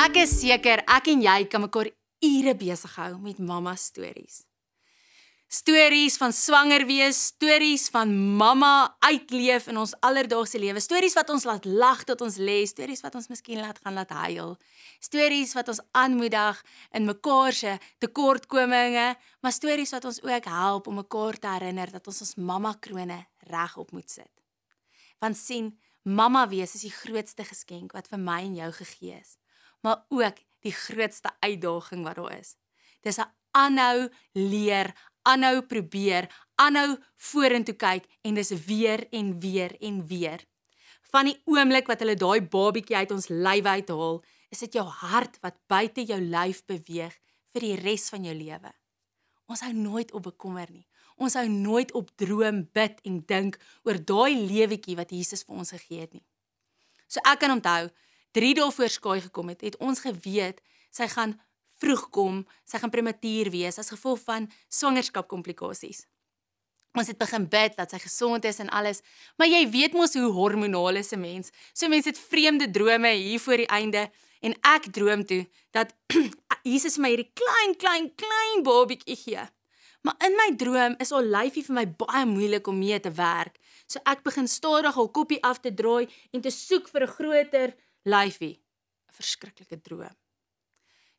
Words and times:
Ek 0.00 0.14
is 0.16 0.30
seker 0.40 0.80
ek 0.88 1.10
en 1.12 1.20
jy 1.20 1.40
kan 1.52 1.60
mekaar 1.60 1.90
ure 2.24 2.52
besig 2.56 2.92
hou 2.96 3.18
met 3.20 3.40
mamma 3.44 3.74
stories. 3.76 4.46
Stories 5.52 6.14
van 6.16 6.32
swanger 6.32 6.86
wees, 6.88 7.18
stories 7.34 7.90
van 7.92 8.14
mamma 8.38 8.94
uitleef 9.04 9.66
in 9.68 9.76
ons 9.82 9.92
alledaagse 10.06 10.56
lewe, 10.62 10.80
stories 10.80 11.18
wat 11.18 11.32
ons 11.34 11.44
laat 11.44 11.68
lag 11.68 12.06
tot 12.08 12.24
ons 12.24 12.38
lê, 12.40 12.62
stories 12.70 13.04
wat 13.04 13.18
ons 13.18 13.28
miskien 13.28 13.60
laat 13.60 13.82
gaan 13.82 13.98
laat 13.98 14.14
huil. 14.22 14.54
Stories 15.04 15.52
wat 15.58 15.68
ons 15.74 15.82
aanmoedig 15.92 16.62
in 16.96 17.10
mekaar 17.10 17.58
se 17.60 17.76
tekortkominge, 18.00 19.10
maar 19.44 19.56
stories 19.58 19.92
wat 19.98 20.08
ons 20.08 20.22
ook 20.24 20.48
help 20.48 20.88
om 20.88 21.02
mekaar 21.02 21.36
te 21.42 21.52
herinner 21.58 21.92
dat 21.92 22.08
ons 22.08 22.22
ons 22.24 22.32
mamma 22.40 22.72
krone 22.80 23.20
regop 23.52 23.92
moet 23.92 24.08
sit. 24.08 24.32
Want 25.20 25.36
sien, 25.36 25.74
mamma 26.08 26.46
wees 26.48 26.78
is 26.78 26.88
die 26.88 26.96
grootste 27.02 27.44
geskenk 27.44 27.92
wat 27.92 28.08
vir 28.08 28.24
my 28.24 28.40
en 28.48 28.56
jou 28.62 28.72
gegee 28.80 29.20
is, 29.20 29.36
maar 29.80 30.04
ook 30.08 30.40
die 30.64 30.72
grootste 30.72 31.30
uitdaging 31.40 32.04
wat 32.04 32.16
daar 32.16 32.38
is. 32.38 32.56
Dis 33.00 33.18
'n 33.18 33.30
aanhou 33.50 34.08
leer, 34.32 34.94
aanhou 35.22 35.62
probeer, 35.62 36.28
aanhou 36.54 36.98
vorentoe 37.16 37.74
kyk 37.74 38.04
en 38.22 38.34
dis 38.34 38.50
weer 38.66 39.06
en 39.10 39.40
weer 39.40 39.76
en 39.80 40.06
weer. 40.06 40.44
Van 41.10 41.24
die 41.24 41.40
oomblik 41.44 41.86
wat 41.86 41.98
hulle 41.98 42.14
daai 42.14 42.40
babietjie 42.40 42.96
uit 42.96 43.10
ons 43.10 43.28
lyf 43.28 43.64
uithaal, 43.64 44.22
is 44.50 44.58
dit 44.58 44.72
jou 44.78 44.84
hart 44.84 45.38
wat 45.42 45.58
buite 45.66 46.04
jou 46.06 46.20
lyf 46.20 46.64
beweeg 46.66 47.16
vir 47.52 47.60
die 47.66 47.76
res 47.80 48.08
van 48.08 48.24
jou 48.24 48.34
lewe. 48.34 48.72
Ons 49.50 49.64
hou 49.66 49.72
nooit 49.74 50.12
op 50.12 50.22
bekommer 50.22 50.70
nie. 50.70 50.86
Ons 51.20 51.34
hou 51.34 51.48
nooit 51.48 51.90
op 51.92 52.10
droom, 52.16 52.62
bid 52.72 53.00
en 53.04 53.18
dink 53.26 53.58
oor 53.84 53.98
daai 53.98 54.38
lewetjie 54.38 54.96
wat 54.96 55.10
Jesus 55.10 55.42
vir 55.44 55.56
ons 55.56 55.74
gegee 55.74 56.00
het 56.06 56.14
nie. 56.14 56.24
So 57.10 57.20
ek 57.26 57.42
kan 57.42 57.56
onthou, 57.58 57.90
3 58.36 58.54
dae 58.54 58.70
voor 58.70 58.88
skaai 58.88 59.20
gekom 59.20 59.48
het, 59.48 59.60
het 59.60 59.76
ons 59.78 60.00
geweet 60.00 60.60
sy 60.90 61.06
gaan 61.06 61.36
vroeg 61.80 62.08
kom, 62.10 62.46
sy 62.68 62.78
gaan 62.78 62.92
prematuur 62.92 63.50
wees 63.50 63.78
as 63.80 63.92
gevolg 63.92 64.20
van 64.26 64.48
swangerskapkomplikasies. 64.68 66.04
Ons 66.98 67.06
het 67.06 67.18
begin 67.20 67.46
bid 67.46 67.76
dat 67.78 67.92
sy 67.92 68.00
gesond 68.02 68.44
is 68.44 68.58
en 68.62 68.70
alles, 68.74 69.00
maar 69.38 69.46
jy 69.46 69.62
weet 69.70 69.94
mos 69.94 70.16
hoe 70.18 70.32
hormonaal 70.34 70.98
is 70.98 71.12
'n 71.12 71.20
mens. 71.20 71.50
So 71.72 71.88
mense 71.88 72.08
het 72.08 72.18
vreemde 72.18 72.70
drome 72.70 73.12
hier 73.14 73.40
voor 73.40 73.56
die 73.56 73.70
einde 73.70 74.10
en 74.40 74.54
ek 74.60 74.92
droom 74.92 75.24
toe 75.24 75.46
dat 75.70 75.94
Jesus 76.72 76.94
vir 76.94 77.02
my 77.02 77.08
hierdie 77.08 77.32
klein 77.32 77.76
klein 77.76 78.14
klein 78.14 78.62
babietjie 78.62 79.16
gee. 79.16 79.44
Maar 80.02 80.14
in 80.26 80.36
my 80.36 80.56
droom 80.56 80.94
is 80.98 81.12
al 81.12 81.22
lyfie 81.22 81.64
vir 81.64 81.74
my 81.74 81.86
baie 81.86 82.26
moeilik 82.26 82.66
om 82.66 82.78
mee 82.78 83.00
te 83.00 83.10
werk. 83.10 83.58
So 83.86 84.00
ek 84.04 84.22
begin 84.22 84.48
stadig 84.48 84.96
al 84.96 85.10
koppie 85.10 85.42
af 85.42 85.60
te 85.60 85.74
draai 85.74 86.08
en 86.32 86.40
te 86.40 86.50
soek 86.50 86.88
vir 86.88 87.02
'n 87.02 87.14
groter 87.16 87.74
lyfie. 88.04 88.56
'n 89.08 89.14
Verskriklike 89.14 89.76
droom. 89.82 90.16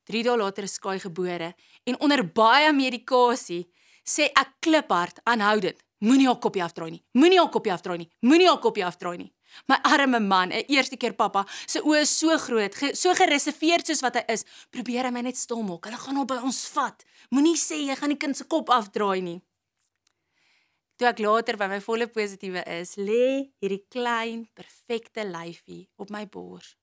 3 0.05 0.23
dae 0.23 0.37
later 0.37 0.63
is 0.63 0.73
Sky 0.73 0.97
gebore 0.99 1.53
en 1.85 1.99
onder 1.99 2.23
baie 2.25 2.71
medikasie 2.73 3.69
sê 4.03 4.31
ek 4.33 4.57
kliphard 4.59 5.21
aanhoudend, 5.23 5.77
moenie 6.01 6.27
haar 6.27 6.39
koppie 6.41 6.63
afdraai 6.63 6.91
nie. 6.91 7.03
Moenie 7.13 7.37
haar 7.39 7.51
koppie 7.53 7.73
afdraai 7.73 7.97
nie. 8.01 8.09
Moenie 8.25 8.47
haar 8.49 8.59
koppie 8.59 8.85
afdraai 8.85 9.17
nie. 9.17 9.31
My 9.67 9.77
arme 9.83 10.19
man, 10.19 10.51
'n 10.51 10.65
eerste 10.67 10.97
keer 10.97 11.13
pappa, 11.13 11.45
sy 11.67 11.79
oë 11.79 12.01
is 12.01 12.09
so 12.09 12.37
groot, 12.37 12.73
ge, 12.75 12.95
so 12.95 13.13
gereserveerd 13.13 13.85
soos 13.85 14.01
wat 14.01 14.15
hy 14.15 14.23
is, 14.29 14.45
probeer 14.71 15.05
hy 15.05 15.11
my 15.11 15.21
net 15.21 15.37
stil 15.37 15.61
maak. 15.61 15.85
Hulle 15.85 15.97
gaan 15.97 16.15
hom 16.15 16.27
by 16.27 16.39
ons 16.41 16.69
vat. 16.73 17.03
Moenie 17.31 17.57
sê 17.57 17.85
jy 17.85 17.95
gaan 17.95 18.09
die 18.09 18.17
kind 18.17 18.35
se 18.37 18.45
kop 18.45 18.69
afdraai 18.69 19.21
nie. 19.21 19.41
Toe 21.01 21.09
ek 21.09 21.19
later 21.23 21.57
by 21.57 21.65
my 21.65 21.79
volle 21.81 22.05
positiewe 22.13 22.61
is, 22.69 22.91
lê 23.01 23.49
hierdie 23.57 23.87
klein, 23.89 24.43
perfekte 24.53 25.23
lyfie 25.25 25.87
op 25.97 26.11
my 26.13 26.27
bors. 26.29 26.75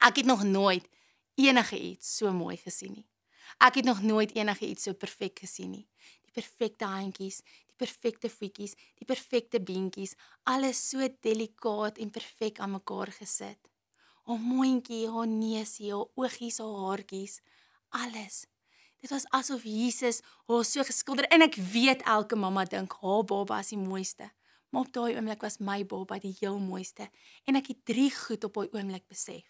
Ek 0.00 0.22
het 0.22 0.30
nog 0.30 0.46
nooit 0.48 0.86
enige 1.36 1.76
iets 1.76 2.14
so 2.16 2.32
mooi 2.32 2.56
gesien 2.56 2.94
nie. 2.96 3.04
Ek 3.60 3.76
het 3.76 3.84
nog 3.84 4.00
nooit 4.00 4.32
enige 4.32 4.64
iets 4.64 4.88
so 4.88 4.96
perfek 4.96 5.42
gesien 5.44 5.74
nie. 5.74 5.84
Die 6.24 6.32
perfekte 6.32 6.88
handjies, 6.88 7.42
die 7.68 7.76
perfekte 7.84 8.32
voetjies, 8.32 8.78
die 8.96 9.10
perfekte 9.12 9.60
beentjies, 9.60 10.16
alles 10.48 10.80
so 10.80 11.04
delikaat 11.28 12.00
en 12.00 12.16
perfek 12.16 12.64
aan 12.64 12.78
mekaar 12.78 13.12
gesit. 13.12 13.60
Haar 14.24 14.40
mondjie, 14.40 15.04
haar 15.12 15.28
neusie, 15.28 15.92
haar 15.92 16.08
oogies, 16.16 16.62
haar 16.64 16.80
haartjies, 16.86 17.42
alles. 17.92 18.46
Dit 19.02 19.10
was 19.10 19.26
asof 19.34 19.64
Jesus 19.66 20.20
haar 20.46 20.64
so 20.64 20.84
geskilder 20.86 21.26
en 21.34 21.42
ek 21.42 21.56
weet 21.72 22.04
elke 22.06 22.36
mamma 22.38 22.62
dink 22.70 22.94
haar 23.02 23.24
baba 23.26 23.58
is 23.58 23.72
die 23.74 23.80
mooiste. 23.80 24.28
Maar 24.70 24.86
op 24.86 24.92
daai 24.94 25.16
oomblik 25.16 25.42
was 25.42 25.58
my 25.58 25.80
baba 25.84 26.20
die 26.22 26.36
heel 26.38 26.60
mooiste 26.62 27.08
en 27.50 27.58
ek 27.58 27.72
het 27.72 27.80
drie 27.90 28.12
goed 28.14 28.46
op 28.46 28.60
daai 28.60 28.70
oomblik 28.70 29.08
besef. 29.10 29.48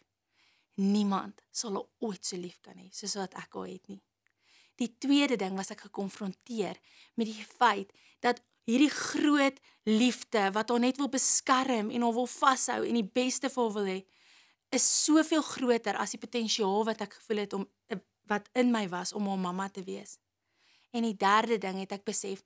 Niemand 0.81 1.45
sal 1.53 1.77
haar 1.77 2.09
ooit 2.09 2.25
so 2.25 2.41
lief 2.41 2.57
kan 2.65 2.81
hê 2.81 2.89
soos 2.97 3.19
wat 3.21 3.37
ek 3.37 3.53
haar 3.59 3.69
het 3.69 3.93
nie. 3.93 4.01
Die 4.81 4.89
tweede 5.05 5.37
ding 5.37 5.59
was 5.61 5.71
ek 5.75 5.85
gekonfronteer 5.85 6.81
met 7.21 7.29
die 7.29 7.45
feit 7.45 7.93
dat 8.25 8.41
hierdie 8.65 8.91
groot 8.95 9.61
liefde 9.85 10.47
wat 10.57 10.73
haar 10.73 10.81
net 10.81 10.97
wil 10.97 11.11
beskerm 11.13 11.93
en 11.93 12.07
haar 12.07 12.17
wil 12.17 12.31
vashou 12.31 12.81
en 12.87 12.99
die 12.99 13.11
beste 13.21 13.51
vir 13.53 13.63
haar 13.67 13.77
wil 13.77 13.91
hê, 13.91 14.01
is 14.73 14.87
soveel 15.05 15.45
groter 15.45 15.99
as 16.01 16.15
die 16.17 16.23
potensiaal 16.23 16.87
wat 16.89 17.05
ek 17.05 17.19
gevoel 17.21 17.43
het 17.45 17.57
om 17.59 17.67
eh, 17.93 18.01
wat 18.31 18.49
in 18.53 18.71
my 18.71 18.89
was 18.89 19.13
om 19.13 19.27
haar 19.29 19.39
mamma 19.39 19.69
te 19.69 19.85
wees. 19.85 20.19
En 20.91 21.03
die 21.03 21.17
derde 21.17 21.59
ding 21.59 21.79
het 21.79 21.93
ek 21.93 22.05
besef 22.05 22.45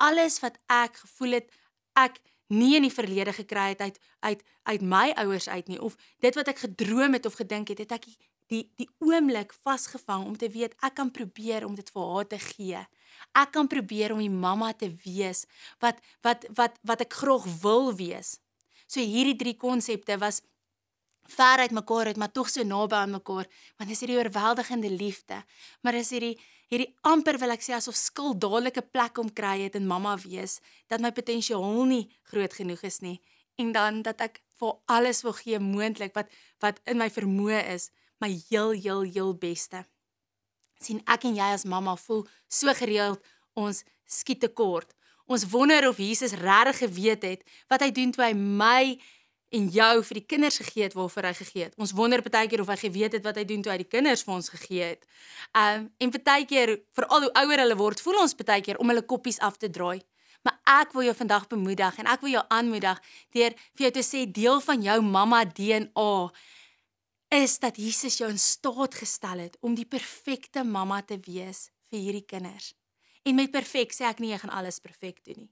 alles 0.00 0.40
wat 0.40 0.56
ek 0.66 0.96
gevoel 1.04 1.38
het 1.40 1.52
ek 2.00 2.20
nie 2.50 2.74
in 2.78 2.86
die 2.86 2.94
verlede 2.94 3.32
gekry 3.36 3.70
het 3.74 3.84
uit 3.84 3.98
uit 4.26 4.42
uit 4.72 4.82
my 4.82 5.10
ouers 5.22 5.48
uit 5.48 5.68
nie 5.68 5.80
of 5.80 5.96
dit 6.24 6.34
wat 6.34 6.48
ek 6.50 6.64
gedroom 6.64 7.14
het 7.16 7.26
of 7.26 7.38
gedink 7.38 7.70
het, 7.72 7.84
het 7.84 7.92
ek 8.00 8.08
die 8.50 8.64
die 8.80 8.88
oomblik 8.98 9.52
vasgevang 9.62 10.26
om 10.26 10.36
te 10.36 10.50
weet 10.50 10.74
ek 10.82 10.96
kan 10.98 11.12
probeer 11.14 11.66
om 11.66 11.76
dit 11.78 11.90
vir 11.94 12.08
haar 12.14 12.26
te 12.26 12.40
gee. 12.42 12.80
Ek 13.38 13.52
kan 13.54 13.68
probeer 13.70 14.14
om 14.14 14.22
die 14.22 14.32
mamma 14.32 14.72
te 14.74 14.90
wees 15.04 15.44
wat 15.84 16.00
wat 16.26 16.48
wat 16.58 16.80
wat 16.82 17.04
ek 17.06 17.14
graag 17.22 17.46
wil 17.62 17.92
wees. 17.94 18.38
So 18.90 18.98
hierdie 18.98 19.38
drie 19.38 19.54
konsepte 19.54 20.18
was 20.18 20.42
ver 21.30 21.64
uit 21.64 21.74
mekaar 21.74 22.10
uit, 22.12 22.20
maar 22.20 22.32
tog 22.32 22.50
so 22.50 22.64
naby 22.66 22.98
aan 22.98 23.16
mekaar, 23.18 23.48
want 23.78 23.90
dis 23.90 24.02
hierdie 24.02 24.18
oorweldigende 24.18 24.90
liefde, 24.90 25.42
maar 25.82 25.98
dis 25.98 26.10
hierdie 26.14 26.36
hierdie 26.70 26.92
amper 27.02 27.34
wil 27.42 27.50
ek 27.50 27.64
sê 27.66 27.74
asof 27.74 27.96
skuld 27.98 28.38
dadelike 28.38 28.84
plek 28.94 29.18
om 29.18 29.32
kry 29.34 29.56
het 29.64 29.74
in 29.74 29.88
mamma 29.90 30.14
wees, 30.22 30.60
dat 30.86 31.02
my 31.02 31.10
potensiaal 31.10 31.82
nie 31.90 32.04
groot 32.30 32.54
genoeg 32.54 32.84
is 32.86 33.00
nie 33.02 33.18
en 33.60 33.72
dan 33.72 34.02
dat 34.02 34.20
ek 34.24 34.40
vir 34.60 34.76
alles 34.92 35.22
wil 35.26 35.36
gee 35.36 35.60
moontlik 35.60 36.14
wat 36.16 36.30
wat 36.64 36.80
in 36.90 37.00
my 37.00 37.08
vermoë 37.12 37.62
is, 37.74 37.90
my 38.20 38.30
heel 38.48 38.72
heel 38.76 39.02
heel 39.02 39.34
beste. 39.34 39.84
sien 40.80 41.02
ek 41.12 41.26
en 41.28 41.36
jy 41.36 41.48
as 41.52 41.66
mamma 41.68 41.92
voel 42.00 42.22
so 42.48 42.72
gereeld 42.72 43.20
ons 43.52 43.82
skiet 44.08 44.40
tekort. 44.40 44.94
Ons 45.28 45.44
wonder 45.52 45.84
of 45.88 45.98
Jesus 46.00 46.32
regtig 46.40 46.78
geweet 46.86 47.22
het 47.22 47.42
wat 47.68 47.84
hy 47.84 47.90
doen 47.92 48.14
toe 48.16 48.24
hy 48.24 48.32
my 48.34 48.96
en 49.50 49.66
jou 49.74 49.94
vir 50.06 50.18
die 50.20 50.26
kinders 50.32 50.60
gegee 50.62 50.86
het 50.86 50.94
waarvoor 50.94 51.30
hy 51.30 51.32
gegee 51.40 51.64
het. 51.66 51.74
Ons 51.80 51.92
wonder 51.98 52.22
baie 52.22 52.48
keer 52.50 52.62
of 52.62 52.70
hy 52.70 52.76
geweet 52.78 53.16
het 53.18 53.26
wat 53.26 53.40
hy 53.40 53.44
doen 53.48 53.64
toe 53.64 53.72
hy 53.72 53.80
die 53.82 53.90
kinders 53.90 54.22
vir 54.26 54.36
ons 54.36 54.50
gegee 54.54 54.92
het. 54.92 55.02
Um 55.58 55.88
en 55.98 56.14
baie 56.14 56.46
keer 56.46 56.76
veral 56.94 57.26
hoe 57.26 57.32
ouer 57.42 57.64
hulle 57.64 57.78
word, 57.80 58.02
voel 58.04 58.22
ons 58.22 58.36
baie 58.38 58.62
keer 58.62 58.78
om 58.78 58.92
hulle 58.92 59.02
koppies 59.02 59.40
af 59.42 59.58
te 59.58 59.70
draai. 59.70 60.00
Maar 60.46 60.56
ek 60.80 60.94
wil 60.96 61.10
jou 61.10 61.16
vandag 61.18 61.50
bemoedig 61.50 61.98
en 62.00 62.08
ek 62.08 62.22
wil 62.24 62.34
jou 62.38 62.44
aanmoedig 62.48 63.02
deur 63.36 63.58
vir 63.74 63.86
jou 63.88 63.92
te 63.98 64.06
sê 64.06 64.24
deel 64.40 64.62
van 64.64 64.82
jou 64.86 64.98
mamma 65.04 65.44
DNA 65.44 66.14
is 67.40 67.58
dat 67.62 67.76
Jesus 67.78 68.18
jou 68.18 68.30
in 68.30 68.38
staat 68.38 68.96
gestel 69.02 69.46
het 69.46 69.58
om 69.60 69.74
die 69.74 69.86
perfekte 69.86 70.64
mamma 70.64 71.02
te 71.02 71.20
wees 71.26 71.68
vir 71.90 72.06
hierdie 72.06 72.26
kinders. 72.26 72.74
En 73.26 73.36
met 73.36 73.52
perfek 73.52 73.92
sê 73.92 74.08
ek 74.08 74.22
nie 74.22 74.32
jy 74.32 74.40
gaan 74.40 74.56
alles 74.62 74.80
perfek 74.80 75.20
doen 75.26 75.44
nie 75.44 75.50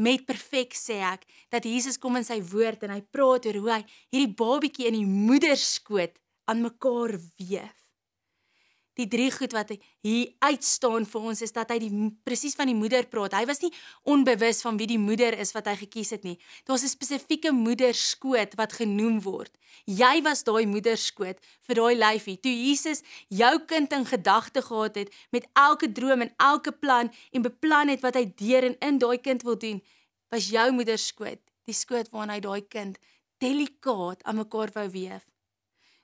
met 0.00 0.24
perfek 0.28 0.76
sê 0.76 1.00
ek 1.04 1.26
dat 1.52 1.68
Jesus 1.68 1.98
kom 2.00 2.16
in 2.16 2.26
sy 2.26 2.40
woord 2.52 2.86
en 2.86 2.94
hy 2.96 3.02
praat 3.12 3.48
oor 3.48 3.60
hoe 3.60 3.74
hy 3.74 3.82
hierdie 4.12 4.32
babietjie 4.40 4.88
in 4.88 4.98
die 5.00 5.08
moederskoot 5.08 6.16
aan 6.50 6.64
mekaar 6.64 7.18
weef. 7.38 7.79
Die 9.00 9.08
drie 9.08 9.30
goed 9.32 9.54
wat 9.56 9.70
hier 10.04 10.32
uitstaan 10.44 11.06
vir 11.08 11.28
ons 11.30 11.40
is 11.40 11.54
dat 11.56 11.70
hy 11.72 11.78
die 11.80 11.90
presies 12.26 12.56
van 12.58 12.68
die 12.68 12.76
moeder 12.76 13.06
praat. 13.08 13.32
Hy 13.38 13.46
was 13.48 13.62
nie 13.64 13.70
onbewus 14.04 14.60
van 14.66 14.76
wie 14.80 14.88
die 14.90 15.00
moeder 15.00 15.36
is 15.40 15.54
wat 15.56 15.70
hy 15.70 15.76
gekies 15.80 16.12
het 16.12 16.26
nie. 16.26 16.36
Daar's 16.68 16.84
'n 16.84 16.92
spesifieke 16.92 17.52
moederskoot 17.52 18.56
wat 18.60 18.76
genoem 18.76 19.22
word. 19.24 19.56
Jy 19.86 20.20
was 20.22 20.44
daai 20.44 20.66
moederskoot 20.66 21.38
vir 21.66 21.74
daai 21.74 21.94
lyfie. 21.96 22.36
Toe 22.36 22.52
Jesus 22.52 23.02
jou 23.28 23.58
kind 23.64 23.92
in 23.92 24.04
gedagte 24.04 24.62
gehad 24.62 24.94
het 24.94 25.14
met 25.30 25.48
elke 25.54 25.92
droom 25.92 26.20
en 26.20 26.34
elke 26.36 26.72
plan 26.72 27.10
en 27.32 27.42
beplan 27.42 27.88
het 27.88 28.00
wat 28.02 28.14
hy 28.14 28.32
deur 28.36 28.64
en 28.64 28.76
in 28.78 28.98
daai 28.98 29.18
kind 29.18 29.42
wil 29.42 29.58
doen, 29.58 29.82
was 30.28 30.50
jou 30.50 30.72
moederskoot, 30.72 31.40
die 31.64 31.74
skoot 31.74 32.10
waarna 32.10 32.34
hy 32.34 32.40
daai 32.40 32.62
kind 32.68 32.98
delikaat 33.38 34.22
aan 34.22 34.36
mekaar 34.36 34.70
wou 34.74 34.88
weef. 34.90 35.24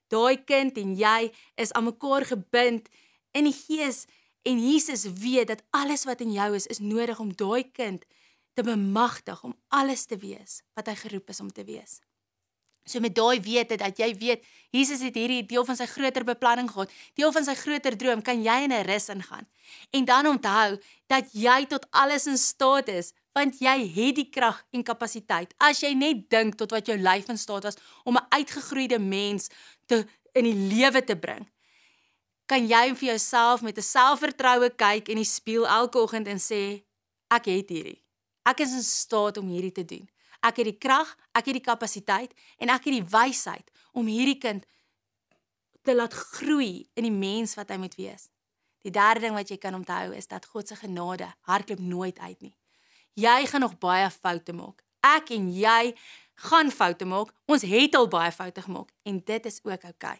Daai 0.08 0.44
kind 0.44 0.78
en 0.78 0.94
jy 0.96 1.32
is 1.54 1.72
aan 1.72 1.88
mekaar 1.90 2.24
gebind 2.24 2.88
in 3.32 3.44
die 3.44 3.56
gees 3.56 4.06
en 4.46 4.60
Jesus 4.62 5.04
weet 5.18 5.50
dat 5.50 5.64
alles 5.70 6.04
wat 6.04 6.20
in 6.20 6.32
jou 6.32 6.54
is 6.54 6.66
is 6.66 6.78
nodig 6.78 7.18
om 7.18 7.34
daai 7.34 7.64
kind 7.72 8.04
te 8.54 8.62
bemagtig 8.62 9.42
om 9.44 9.56
alles 9.68 10.06
te 10.06 10.16
wees 10.16 10.62
wat 10.74 10.86
hy 10.86 10.94
geroep 10.94 11.34
is 11.34 11.40
om 11.40 11.50
te 11.52 11.64
wees. 11.64 12.00
So 12.86 13.02
met 13.02 13.16
daai 13.18 13.40
wete 13.42 13.76
dat 13.76 13.98
jy 13.98 14.12
weet 14.14 14.44
Jesus 14.70 15.02
het 15.02 15.18
hierdie 15.18 15.42
deel 15.50 15.66
van 15.66 15.76
sy 15.78 15.88
groter 15.90 16.24
beplanning 16.24 16.70
gehad, 16.70 16.92
deel 17.18 17.32
van 17.34 17.44
sy 17.44 17.56
groter 17.58 17.96
droom, 17.98 18.22
kan 18.22 18.42
jy 18.42 18.56
in 18.62 18.72
'n 18.72 18.86
rus 18.86 19.08
ingaan. 19.08 19.46
En 19.90 20.04
dan 20.04 20.26
onthou 20.26 20.78
dat 21.06 21.32
jy 21.32 21.66
tot 21.66 21.86
alles 21.90 22.26
in 22.26 22.38
staat 22.38 22.88
is, 22.88 23.12
want 23.36 23.58
jy 23.60 23.74
het 23.92 24.16
die 24.16 24.30
krag 24.32 24.62
en 24.72 24.84
kapasiteit. 24.86 25.52
As 25.60 25.82
jy 25.84 25.92
net 25.98 26.24
dink 26.32 26.56
tot 26.56 26.72
wat 26.72 26.88
jou 26.88 26.96
lyf 26.96 27.28
in 27.32 27.40
staat 27.40 27.68
was 27.68 27.76
om 28.04 28.16
'n 28.16 28.26
uitgegroeide 28.32 28.98
mens 28.98 29.50
te 29.86 30.06
in 30.32 30.44
die 30.44 30.60
lewe 30.72 31.04
te 31.04 31.16
bring, 31.16 31.44
kan 32.46 32.66
jy 32.66 32.94
vir 32.94 33.08
jouself 33.12 33.62
met 33.62 33.76
'n 33.78 33.82
selfvertroue 33.82 34.70
kyk 34.70 35.08
in 35.08 35.16
die 35.16 35.24
spieël 35.24 35.66
elke 35.66 35.98
oggend 35.98 36.26
en 36.26 36.38
sê 36.38 36.84
ek 37.28 37.44
het 37.44 37.68
hierdie. 37.68 38.02
Ek 38.44 38.60
is 38.60 38.72
in 38.72 38.82
staat 38.82 39.36
om 39.36 39.48
hierdie 39.48 39.72
te 39.72 39.84
doen. 39.84 40.08
Ek 40.40 40.56
het 40.56 40.64
die 40.64 40.78
krag, 40.78 41.16
ek 41.32 41.44
het 41.44 41.54
die 41.54 41.70
kapasiteit 41.72 42.32
en 42.58 42.68
ek 42.68 42.84
het 42.84 42.94
die 42.94 43.08
wysheid 43.18 43.70
om 43.92 44.06
hierdie 44.06 44.38
kind 44.38 44.66
te 45.82 45.94
laat 45.94 46.12
groei 46.12 46.88
in 46.94 47.02
die 47.02 47.18
mens 47.18 47.54
wat 47.54 47.68
hy 47.68 47.76
moet 47.76 47.94
wees. 47.94 48.28
Die 48.82 48.90
derde 48.90 49.20
ding 49.20 49.34
wat 49.34 49.48
jy 49.48 49.56
kan 49.56 49.74
onthou 49.74 50.14
is 50.14 50.26
dat 50.26 50.46
God 50.46 50.68
se 50.68 50.76
genade 50.76 51.34
hardloop 51.40 51.78
nooit 51.78 52.18
uit 52.18 52.40
nie. 52.40 52.56
Jy 53.16 53.46
gaan 53.48 53.64
nog 53.64 53.78
baie 53.80 54.10
foute 54.12 54.52
maak. 54.52 54.82
Ek 55.00 55.30
en 55.32 55.48
jy 55.48 55.94
gaan 56.50 56.70
foute 56.70 57.08
maak. 57.08 57.32
Ons 57.48 57.64
het 57.64 57.96
al 57.96 58.08
baie 58.12 58.32
foute 58.32 58.60
gemaak 58.62 58.92
en 59.08 59.22
dit 59.24 59.46
is 59.48 59.60
ook 59.64 59.72
oukei. 59.88 59.92
Okay. 59.96 60.18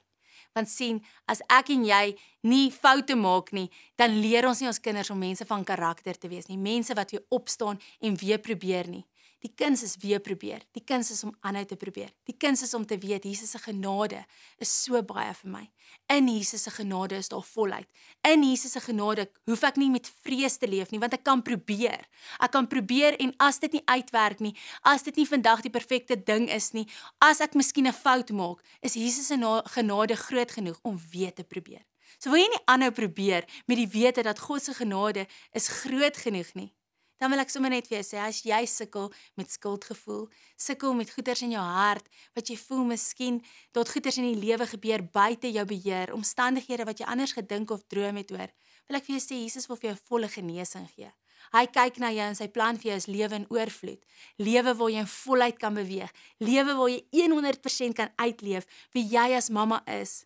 Want 0.56 0.70
sien, 0.72 1.02
as 1.28 1.42
ek 1.52 1.68
en 1.74 1.84
jy 1.84 2.14
nie 2.48 2.70
foute 2.72 3.12
maak 3.20 3.52
nie, 3.52 3.66
dan 4.00 4.16
leer 4.22 4.48
ons 4.48 4.62
nie 4.62 4.70
ons 4.70 4.80
kinders 4.80 5.10
om 5.12 5.20
mense 5.20 5.44
van 5.44 5.64
karakter 5.68 6.16
te 6.16 6.30
wees 6.32 6.48
nie, 6.48 6.56
mense 6.56 6.96
wat 6.96 7.12
weer 7.12 7.24
opstaan 7.28 7.76
en 8.00 8.16
weer 8.16 8.40
probeer 8.40 8.88
nie. 8.88 9.04
Die 9.44 9.52
kuns 9.52 9.82
is 9.82 9.96
weer 10.00 10.20
probeer. 10.20 10.62
Die 10.72 10.82
kuns 10.84 11.10
is 11.12 11.20
om 11.24 11.34
aanhou 11.44 11.64
te 11.68 11.76
probeer. 11.76 12.08
Die 12.24 12.34
kuns 12.40 12.62
is 12.64 12.72
om 12.74 12.86
te 12.88 12.96
weet 12.98 13.24
Jesus 13.28 13.50
se 13.52 13.58
genade 13.60 14.22
is 14.62 14.70
so 14.72 15.02
baie 15.04 15.34
vir 15.42 15.50
my. 15.52 15.64
In 16.12 16.30
Jesus 16.30 16.64
se 16.64 16.70
genade 16.72 17.18
is 17.20 17.28
daar 17.28 17.44
volheid. 17.44 17.88
In 18.24 18.42
Jesus 18.42 18.72
se 18.72 18.80
genade 18.80 19.26
hoef 19.44 19.64
ek 19.68 19.76
nie 19.76 19.90
met 19.92 20.08
vrees 20.24 20.56
te 20.56 20.68
leef 20.68 20.90
nie, 20.90 21.00
want 21.02 21.12
ek 21.18 21.24
kan 21.28 21.42
probeer. 21.44 22.06
Ek 22.40 22.54
kan 22.54 22.68
probeer 22.70 23.18
en 23.20 23.34
as 23.44 23.60
dit 23.60 23.76
nie 23.76 23.82
uitwerk 23.84 24.40
nie, 24.40 24.54
as 24.88 25.04
dit 25.04 25.20
nie 25.20 25.28
vandag 25.28 25.60
die 25.66 25.74
perfekte 25.74 26.16
ding 26.16 26.48
is 26.48 26.72
nie, 26.72 26.86
as 27.20 27.44
ek 27.44 27.54
miskien 27.54 27.86
'n 27.86 27.92
fout 27.92 28.32
maak, 28.32 28.64
is 28.80 28.96
Jesus 28.96 29.28
se 29.28 29.36
genade 29.76 30.16
groot 30.16 30.50
genoeg 30.50 30.78
om 30.82 30.98
weer 31.12 31.32
te 31.32 31.44
probeer. 31.44 31.84
So 32.18 32.30
wil 32.30 32.40
jy 32.40 32.48
nie 32.48 32.64
aanhou 32.64 32.90
probeer 32.90 33.44
met 33.66 33.76
die 33.76 33.88
wete 33.88 34.22
dat 34.22 34.38
God 34.38 34.62
se 34.62 34.72
genade 34.72 35.26
is 35.52 35.68
groot 35.68 36.16
genoeg 36.16 36.54
nie 36.54 36.72
dan 37.20 37.32
wil 37.32 37.42
ek 37.42 37.52
sommer 37.52 37.72
net 37.72 37.88
vir 37.88 37.98
jou 37.98 38.06
sê 38.06 38.20
as 38.22 38.42
jy 38.44 38.62
sukkel 38.68 39.10
met 39.40 39.50
skuldgevoel, 39.50 40.26
sukkel 40.56 40.96
met 40.96 41.10
goeters 41.12 41.42
in 41.46 41.54
jou 41.56 41.64
hart 41.64 42.08
wat 42.36 42.50
jy 42.50 42.56
voel 42.60 42.84
miskien 42.92 43.42
dat 43.76 43.92
goeters 43.92 44.20
in 44.20 44.28
die 44.30 44.40
lewe 44.40 44.66
gebeur 44.68 45.04
buite 45.04 45.50
jou 45.52 45.64
beheer, 45.68 46.14
omstandighede 46.14 46.88
wat 46.88 47.00
jy 47.00 47.08
anders 47.08 47.36
gedink 47.36 47.70
of 47.70 47.86
droom 47.88 48.20
het 48.20 48.32
oor, 48.36 48.52
wil 48.86 49.00
ek 49.00 49.06
vir 49.08 49.16
jou 49.16 49.22
sê 49.24 49.40
Jesus 49.42 49.70
wil 49.70 49.80
vir 49.80 49.92
jou 49.92 49.98
volle 50.10 50.28
genesing 50.30 50.86
gee. 50.94 51.10
Hy 51.54 51.66
kyk 51.70 52.00
na 52.02 52.10
jou 52.10 52.26
en 52.26 52.38
sy 52.38 52.48
plan 52.50 52.78
vir 52.80 52.90
jou 52.90 52.96
is 52.98 53.08
lewe 53.10 53.38
in 53.38 53.46
oorvloed. 53.54 54.00
Lewe 54.42 54.74
waar 54.74 54.90
jy 54.90 55.02
in 55.04 55.10
volheid 55.10 55.58
kan 55.62 55.76
beweeg, 55.78 56.10
lewe 56.42 56.74
waar 56.74 56.90
jy 56.90 57.02
100% 57.14 57.98
kan 57.98 58.10
uitleef 58.18 58.66
wie 58.96 59.06
jy 59.12 59.28
as 59.36 59.50
mamma 59.50 59.82
is. 59.98 60.24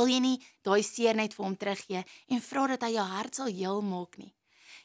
Wil 0.00 0.08
jy 0.14 0.20
nie 0.24 0.36
daai 0.64 0.80
seer 0.86 1.18
net 1.18 1.34
vir 1.36 1.44
hom 1.44 1.56
teruggee 1.60 2.04
en 2.32 2.44
vra 2.44 2.68
dat 2.72 2.86
hy 2.86 2.94
jou 2.96 3.08
hart 3.12 3.36
sal 3.36 3.50
heel 3.52 3.82
maak 3.84 4.16
nie? 4.16 4.32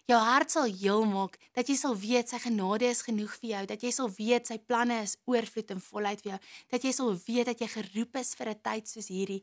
Jou 0.10 0.18
hart 0.22 0.52
sal 0.54 0.68
heel 0.70 1.06
maak, 1.10 1.38
dat 1.58 1.70
jy 1.70 1.76
sal 1.80 1.96
weet 1.98 2.30
sy 2.30 2.40
genade 2.44 2.90
is 2.90 3.02
genoeg 3.06 3.34
vir 3.42 3.50
jou, 3.50 3.64
dat 3.72 3.84
jy 3.84 3.92
sal 3.92 4.10
weet 4.18 4.48
sy 4.48 4.58
planne 4.58 5.02
is 5.04 5.18
oorvloed 5.26 5.72
en 5.72 5.82
voluit 5.82 6.22
vir 6.22 6.32
jou, 6.36 6.42
dat 6.74 6.84
jy 6.86 6.92
sal 6.94 7.16
weet 7.28 7.50
dat 7.52 7.62
jy 7.62 7.70
geroep 7.74 8.20
is 8.22 8.36
vir 8.36 8.50
'n 8.50 8.62
tyd 8.62 8.88
soos 8.88 9.10
hierdie 9.10 9.42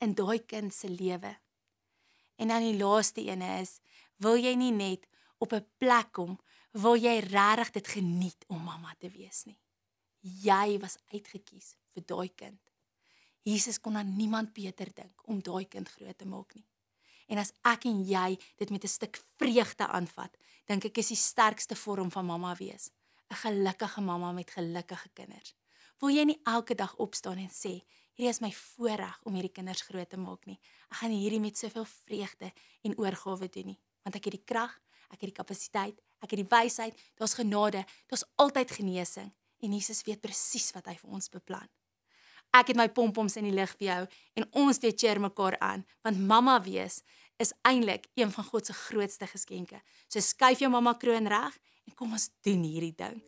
in 0.00 0.14
daai 0.14 0.38
kind 0.38 0.72
se 0.74 0.88
lewe. 0.88 1.36
En 2.38 2.48
dan 2.48 2.62
die 2.62 2.78
laaste 2.78 3.20
ene 3.20 3.60
is, 3.60 3.80
wil 4.18 4.36
jy 4.36 4.54
nie 4.54 4.72
net 4.72 5.06
op 5.38 5.52
'n 5.52 5.66
plek 5.78 6.12
kom 6.12 6.38
waar 6.72 6.96
jy 6.96 7.20
regtig 7.20 7.70
dit 7.72 7.88
geniet 7.88 8.44
om 8.48 8.62
mamma 8.62 8.94
te 8.98 9.08
wees 9.08 9.44
nie. 9.46 9.58
Jy 10.20 10.78
was 10.80 10.98
uitget 11.12 11.44
kies 11.44 11.76
vir 11.94 12.02
daai 12.06 12.28
kind. 12.34 12.60
Jesus 13.42 13.78
kon 13.78 13.96
aan 13.96 14.16
niemand 14.16 14.52
beter 14.52 14.88
dink 14.94 15.28
om 15.28 15.42
daai 15.42 15.64
kind 15.68 15.88
groot 15.88 16.18
te 16.18 16.24
maak 16.24 16.54
nie. 16.54 16.66
En 17.26 17.38
as 17.38 17.52
ek 17.64 17.86
en 17.88 18.02
jy 18.04 18.38
dit 18.56 18.70
met 18.70 18.84
'n 18.84 18.88
stuk 18.88 19.20
vreugde 19.38 19.86
aanvat, 19.86 20.36
dink 20.66 20.84
ek 20.84 20.98
is 20.98 21.08
die 21.08 21.16
sterkste 21.16 21.76
vorm 21.76 22.10
van 22.10 22.26
mamma 22.26 22.54
wees. 22.54 22.90
'n 23.30 23.34
Gelukkige 23.34 24.00
mamma 24.00 24.32
met 24.32 24.50
gelukkige 24.50 25.08
kinders. 25.14 25.54
Wil 26.00 26.10
jy 26.10 26.24
nie 26.24 26.40
elke 26.44 26.74
dag 26.74 26.96
opstaan 26.96 27.38
en 27.38 27.48
sê, 27.48 27.82
hierdie 28.14 28.28
is 28.28 28.40
my 28.40 28.52
voorreg 28.52 29.20
om 29.24 29.34
hierdie 29.34 29.52
kinders 29.52 29.82
groot 29.82 30.08
te 30.10 30.16
maak 30.16 30.46
nie. 30.46 30.58
Ek 30.90 30.96
gaan 30.96 31.10
hierdie 31.10 31.40
met 31.40 31.58
soveel 31.58 31.84
vreugde 31.84 32.52
en 32.82 32.98
oorgawe 32.98 33.48
doen 33.48 33.66
nie, 33.66 33.78
want 34.02 34.16
ek 34.16 34.24
het 34.24 34.32
die 34.32 34.44
krag, 34.44 34.80
ek 35.10 35.20
het 35.20 35.30
die 35.30 35.38
kapasiteit, 35.42 36.00
ek 36.20 36.30
het 36.30 36.40
die 36.42 36.50
wysheid, 36.50 36.98
daar's 37.18 37.34
genade, 37.34 37.84
daar's 38.10 38.26
altyd 38.36 38.70
genesing 38.70 39.32
en 39.60 39.72
Jesus 39.72 40.02
weet 40.04 40.20
presies 40.20 40.72
wat 40.76 40.86
hy 40.90 40.96
vir 41.00 41.10
ons 41.10 41.30
beplan. 41.32 41.68
Ek 42.54 42.70
het 42.70 42.78
my 42.78 42.86
pompoms 42.94 43.34
in 43.40 43.48
die 43.48 43.54
lig 43.54 43.72
vir 43.80 43.88
jou 43.88 44.00
en 44.38 44.48
ons 44.64 44.78
twee 44.78 44.94
cheer 44.94 45.18
mekaar 45.22 45.58
aan 45.58 45.82
want 46.06 46.22
mamma 46.30 46.60
wees 46.62 47.02
is 47.42 47.50
eintlik 47.66 48.06
een 48.14 48.30
van 48.30 48.46
God 48.46 48.66
se 48.66 48.76
grootste 48.84 49.26
geskenke. 49.26 49.80
So 50.08 50.22
skuif 50.22 50.62
jou 50.62 50.70
mamma 50.70 50.94
kroon 50.94 51.26
reg 51.26 51.58
en 51.88 51.98
kom 51.98 52.14
ons 52.14 52.30
doen 52.46 52.62
hierdie 52.62 52.94
ding. 52.96 53.22